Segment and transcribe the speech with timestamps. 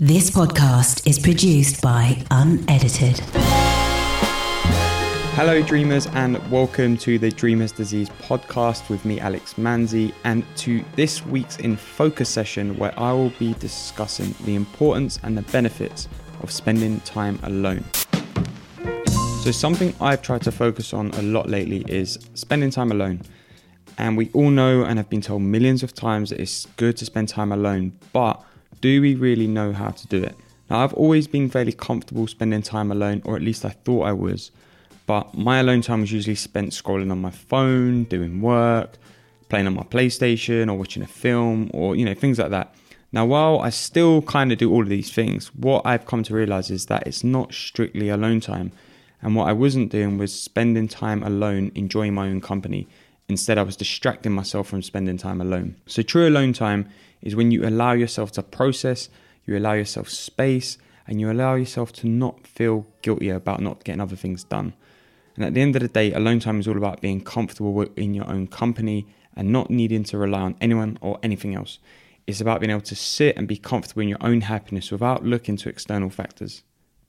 [0.00, 3.20] This podcast is produced by Unedited.
[5.36, 10.84] Hello, dreamers, and welcome to the Dreamers Disease podcast with me, Alex Manzi, and to
[10.96, 16.08] this week's In Focus session where I will be discussing the importance and the benefits
[16.42, 17.84] of spending time alone.
[19.44, 23.22] So, something I've tried to focus on a lot lately is spending time alone.
[23.96, 27.04] And we all know and have been told millions of times that it's good to
[27.04, 28.44] spend time alone, but
[28.84, 30.36] do we really know how to do it?
[30.68, 34.12] Now, I've always been fairly comfortable spending time alone, or at least I thought I
[34.12, 34.50] was,
[35.06, 38.98] but my alone time was usually spent scrolling on my phone, doing work,
[39.48, 42.74] playing on my PlayStation, or watching a film, or you know, things like that.
[43.10, 46.34] Now, while I still kind of do all of these things, what I've come to
[46.34, 48.70] realize is that it's not strictly alone time.
[49.22, 52.86] And what I wasn't doing was spending time alone, enjoying my own company.
[53.28, 55.76] Instead, I was distracting myself from spending time alone.
[55.86, 56.88] So, true alone time
[57.22, 59.08] is when you allow yourself to process,
[59.46, 64.00] you allow yourself space, and you allow yourself to not feel guilty about not getting
[64.00, 64.74] other things done.
[65.36, 68.14] And at the end of the day, alone time is all about being comfortable in
[68.14, 71.78] your own company and not needing to rely on anyone or anything else.
[72.26, 75.56] It's about being able to sit and be comfortable in your own happiness without looking
[75.58, 76.62] to external factors.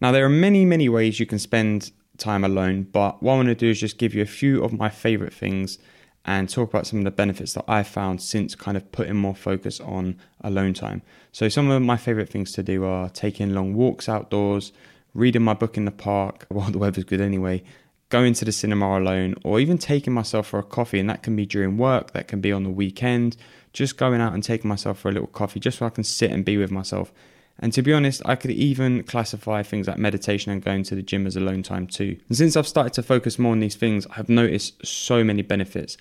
[0.00, 3.48] Now, there are many, many ways you can spend time alone, but what I want
[3.48, 5.78] to do is just give you a few of my favorite things
[6.24, 9.34] and talk about some of the benefits that I've found since kind of putting more
[9.34, 11.02] focus on alone time.
[11.32, 14.72] So, some of my favorite things to do are taking long walks outdoors,
[15.14, 17.62] reading my book in the park while the weather's good anyway,
[18.08, 21.00] going to the cinema alone, or even taking myself for a coffee.
[21.00, 23.36] And that can be during work, that can be on the weekend,
[23.72, 26.30] just going out and taking myself for a little coffee just so I can sit
[26.30, 27.12] and be with myself.
[27.58, 31.02] And to be honest, I could even classify things like meditation and going to the
[31.02, 32.16] gym as alone time too.
[32.28, 35.96] And since I've started to focus more on these things, I've noticed so many benefits.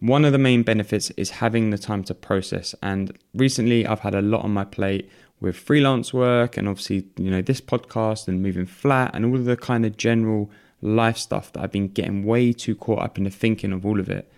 [0.00, 2.74] One of the main benefits is having the time to process.
[2.82, 5.08] And recently, I've had a lot on my plate
[5.40, 9.44] with freelance work and obviously, you know, this podcast and moving flat and all of
[9.44, 13.24] the kind of general life stuff that I've been getting way too caught up in
[13.24, 14.30] the thinking of all of it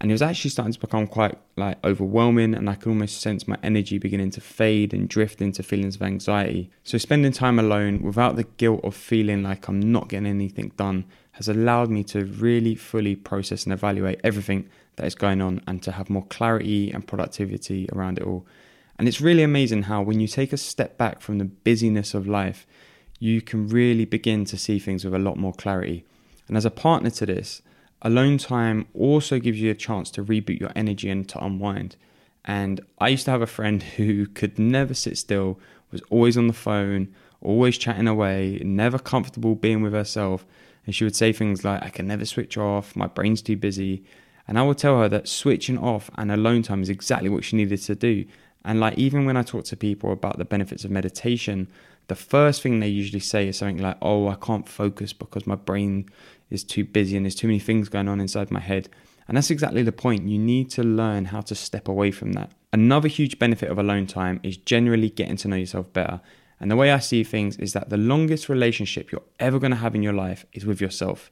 [0.00, 3.46] and it was actually starting to become quite like overwhelming and i could almost sense
[3.46, 6.70] my energy beginning to fade and drift into feelings of anxiety.
[6.84, 11.04] So spending time alone without the guilt of feeling like i'm not getting anything done
[11.32, 15.82] has allowed me to really fully process and evaluate everything that is going on and
[15.82, 18.44] to have more clarity and productivity around it all.
[18.98, 22.26] And it's really amazing how when you take a step back from the busyness of
[22.26, 22.66] life
[23.20, 26.04] you can really begin to see things with a lot more clarity.
[26.48, 27.62] And as a partner to this
[28.02, 31.96] alone time also gives you a chance to reboot your energy and to unwind.
[32.44, 35.58] And I used to have a friend who could never sit still,
[35.90, 40.44] was always on the phone, always chatting away, never comfortable being with herself.
[40.86, 44.04] And she would say things like, I can never switch off, my brain's too busy.
[44.48, 47.56] And I would tell her that switching off and alone time is exactly what she
[47.56, 48.24] needed to do.
[48.64, 51.68] And like, even when I talk to people about the benefits of meditation,
[52.08, 55.54] the first thing they usually say is something like, Oh, I can't focus because my
[55.54, 56.10] brain
[56.50, 58.88] is too busy and there's too many things going on inside my head.
[59.28, 60.28] And that's exactly the point.
[60.28, 62.50] You need to learn how to step away from that.
[62.72, 66.20] Another huge benefit of alone time is generally getting to know yourself better.
[66.58, 69.76] And the way I see things is that the longest relationship you're ever going to
[69.76, 71.30] have in your life is with yourself.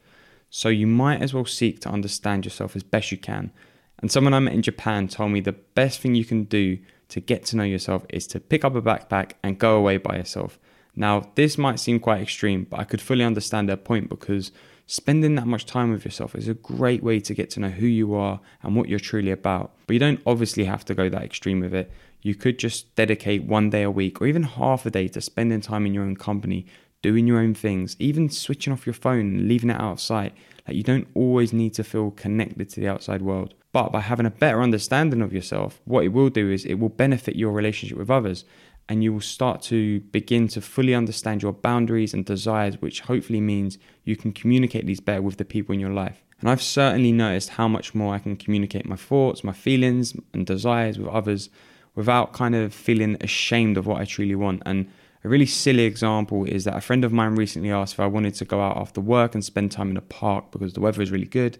[0.51, 3.53] So you might as well seek to understand yourself as best you can.
[3.99, 7.21] And someone I met in Japan told me the best thing you can do to
[7.21, 10.59] get to know yourself is to pick up a backpack and go away by yourself.
[10.95, 14.53] Now, this might seem quite extreme, but I could fully understand their point because
[14.89, 17.87] spending that much time with yourself is a great way to get to know who
[17.87, 19.73] you are and what you're truly about.
[19.87, 21.93] But you don't obviously have to go that extreme with it.
[22.23, 25.61] You could just dedicate one day a week or even half a day to spending
[25.61, 26.67] time in your own company,
[27.03, 30.33] doing your own things, even switching off your phone and leaving it out of sight.
[30.67, 33.53] Like you don't always need to feel connected to the outside world.
[33.73, 36.89] But by having a better understanding of yourself, what it will do is it will
[36.89, 38.47] benefit your relationship with others
[38.89, 43.41] and you will start to begin to fully understand your boundaries and desires, which hopefully
[43.41, 46.23] means you can communicate these better with the people in your life.
[46.41, 50.47] And I've certainly noticed how much more I can communicate my thoughts, my feelings, and
[50.47, 51.51] desires with others
[51.95, 54.63] without kind of feeling ashamed of what I truly want.
[54.65, 54.89] And
[55.25, 58.35] a really silly example is that a friend of mine recently asked if I wanted
[58.37, 61.11] to go out after work and spend time in a park because the weather is
[61.11, 61.59] really good.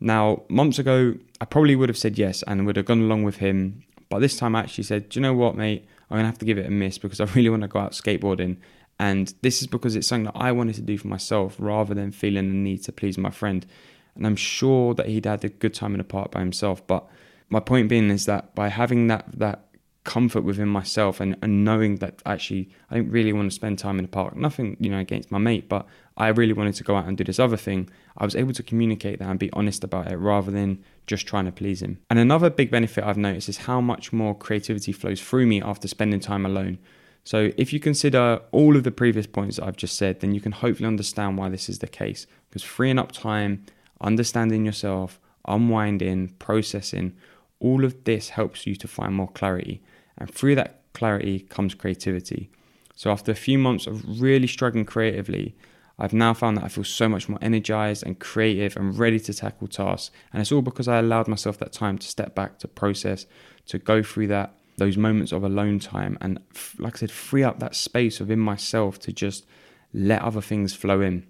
[0.00, 3.36] Now, months ago, I probably would have said yes and would have gone along with
[3.36, 3.84] him.
[4.08, 5.86] But this time I actually said, Do you know what, mate?
[6.14, 7.92] I'm gonna have to give it a miss because I really want to go out
[7.92, 8.58] skateboarding.
[9.00, 12.12] And this is because it's something that I wanted to do for myself rather than
[12.12, 13.66] feeling the need to please my friend.
[14.14, 16.86] And I'm sure that he'd had a good time in the park by himself.
[16.86, 17.04] But
[17.48, 19.66] my point being is that by having that that
[20.04, 23.98] comfort within myself and, and knowing that actually I don't really want to spend time
[23.98, 24.36] in the park.
[24.36, 25.84] Nothing, you know, against my mate, but
[26.16, 27.90] I really wanted to go out and do this other thing.
[28.16, 31.46] I was able to communicate that and be honest about it rather than just trying
[31.46, 31.98] to please him.
[32.08, 35.88] And another big benefit I've noticed is how much more creativity flows through me after
[35.88, 36.78] spending time alone.
[37.24, 40.42] So, if you consider all of the previous points that I've just said, then you
[40.42, 42.26] can hopefully understand why this is the case.
[42.48, 43.64] Because freeing up time,
[44.00, 45.18] understanding yourself,
[45.48, 47.16] unwinding, processing,
[47.60, 49.82] all of this helps you to find more clarity.
[50.18, 52.50] And through that clarity comes creativity.
[52.94, 55.56] So, after a few months of really struggling creatively,
[55.98, 59.32] I've now found that I feel so much more energized and creative and ready to
[59.32, 60.10] tackle tasks.
[60.32, 63.26] And it's all because I allowed myself that time to step back, to process,
[63.66, 66.38] to go through that those moments of alone time and
[66.78, 69.46] like I said free up that space within myself to just
[69.92, 71.26] let other things flow in.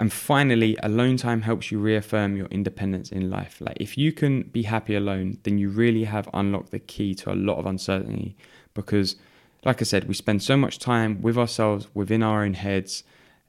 [0.00, 3.60] And finally, alone time helps you reaffirm your independence in life.
[3.60, 7.32] Like if you can be happy alone, then you really have unlocked the key to
[7.32, 8.36] a lot of uncertainty
[8.74, 9.16] because
[9.64, 13.02] like I said, we spend so much time with ourselves within our own heads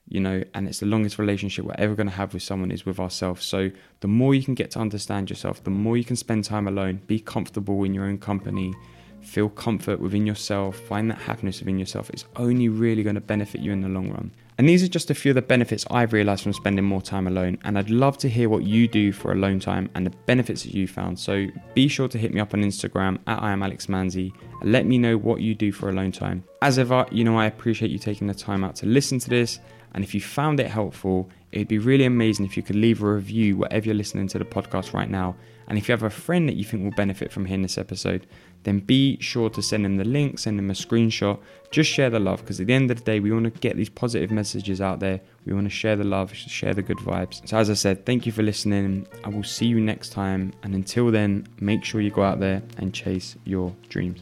[0.09, 2.85] you know, and it's the longest relationship we're ever going to have with someone is
[2.85, 3.45] with ourselves.
[3.45, 3.71] So
[4.01, 7.01] the more you can get to understand yourself, the more you can spend time alone,
[7.07, 8.73] be comfortable in your own company,
[9.21, 13.61] feel comfort within yourself, find that happiness within yourself, it's only really going to benefit
[13.61, 14.31] you in the long run.
[14.57, 17.27] And these are just a few of the benefits I've realized from spending more time
[17.27, 17.57] alone.
[17.63, 20.73] And I'd love to hear what you do for alone time and the benefits that
[20.73, 21.17] you found.
[21.17, 24.71] So be sure to hit me up on Instagram at I am Alex Manzi and
[24.73, 26.43] let me know what you do for alone time.
[26.61, 29.59] As ever, you know, I appreciate you taking the time out to listen to this
[29.93, 33.13] and if you found it helpful, it'd be really amazing if you could leave a
[33.13, 35.35] review wherever you're listening to the podcast right now.
[35.67, 38.25] And if you have a friend that you think will benefit from hearing this episode,
[38.63, 41.39] then be sure to send them the link, send them a screenshot.
[41.71, 43.77] Just share the love because at the end of the day, we want to get
[43.77, 45.21] these positive messages out there.
[45.45, 47.47] We want to share the love, share the good vibes.
[47.47, 49.07] So, as I said, thank you for listening.
[49.23, 50.53] I will see you next time.
[50.63, 54.21] And until then, make sure you go out there and chase your dreams.